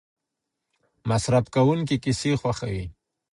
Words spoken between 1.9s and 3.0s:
کیسې خوښوي.